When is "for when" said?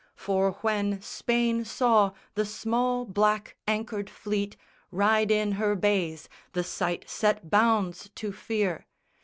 0.15-0.99